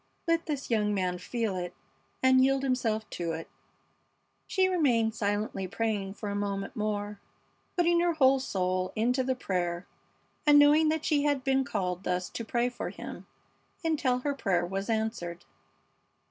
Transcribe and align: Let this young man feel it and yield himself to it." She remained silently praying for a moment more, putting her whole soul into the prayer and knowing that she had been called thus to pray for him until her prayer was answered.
Let 0.27 0.47
this 0.47 0.71
young 0.71 0.95
man 0.95 1.19
feel 1.19 1.55
it 1.55 1.75
and 2.23 2.43
yield 2.43 2.63
himself 2.63 3.07
to 3.11 3.33
it." 3.33 3.47
She 4.47 4.67
remained 4.67 5.13
silently 5.13 5.67
praying 5.67 6.15
for 6.15 6.29
a 6.29 6.35
moment 6.35 6.75
more, 6.75 7.19
putting 7.77 7.99
her 7.99 8.13
whole 8.13 8.39
soul 8.39 8.91
into 8.95 9.23
the 9.23 9.35
prayer 9.35 9.85
and 10.43 10.57
knowing 10.57 10.89
that 10.89 11.05
she 11.05 11.25
had 11.25 11.43
been 11.43 11.63
called 11.63 12.03
thus 12.03 12.29
to 12.31 12.43
pray 12.43 12.67
for 12.67 12.89
him 12.89 13.27
until 13.83 14.17
her 14.21 14.33
prayer 14.33 14.65
was 14.65 14.89
answered. 14.89 15.45